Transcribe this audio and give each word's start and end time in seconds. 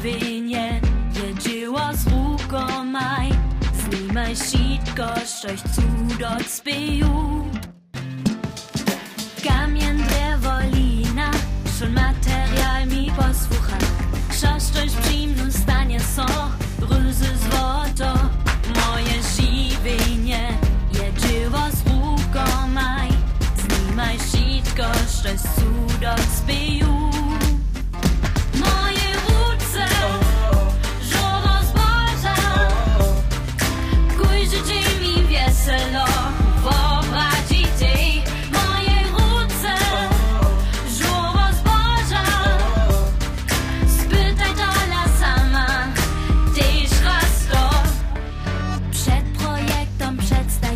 żywienie 0.00 0.80
jedziło 1.14 1.80
z 1.92 2.06
ruką 2.06 2.84
maj. 2.84 3.30
Znimaj 3.74 4.36
sitko, 4.36 5.06
coś 5.42 5.60
cudot 5.60 6.46
spiju. 6.46 7.44
Kamień, 9.48 10.02
drewo, 10.02 10.60
lina, 10.72 11.30
schon 11.78 11.92
material 11.92 12.86
mi 12.86 13.10
posłucha. 13.10 13.78
Szoszczość 14.28 14.94
przyjmną 14.96 15.52
stanie 15.52 16.00
so, 16.00 16.26
ryzy 16.90 17.36
złoto. 17.36 18.14
Moje 18.74 19.22
żywienie 19.36 20.58
jedziło 20.92 21.62
z 21.70 21.86
ruką 21.86 22.68
maj. 22.74 23.08
Znimaj 23.56 24.18
sitko, 24.18 24.84
coś 25.22 25.40
cudot 25.40 26.20
spiju. 26.20 26.69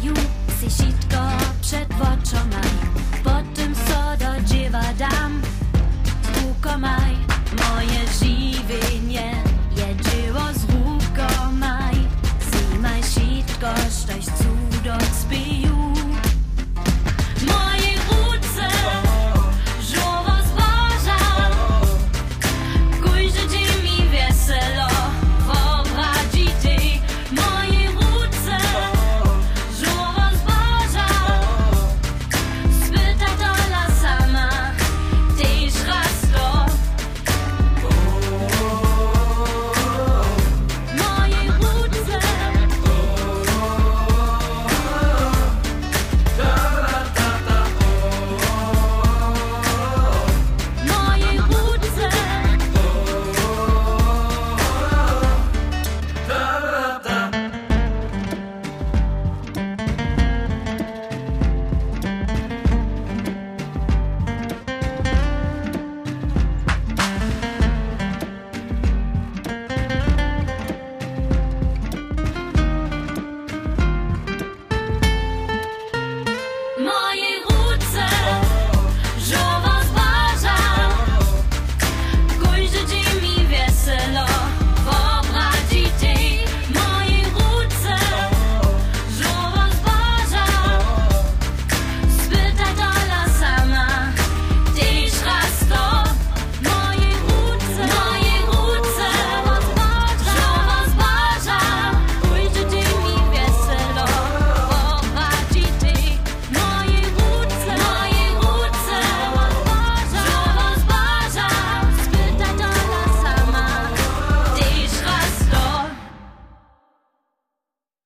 you, 0.04 0.14
see 0.58 0.68
shit 0.68 1.13